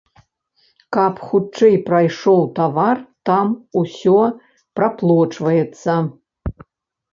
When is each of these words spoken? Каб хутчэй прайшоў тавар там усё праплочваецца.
Каб 0.95 1.19
хутчэй 1.33 1.77
прайшоў 1.89 2.41
тавар 2.61 2.97
там 3.31 3.47
усё 3.83 4.17
праплочваецца. 4.79 6.01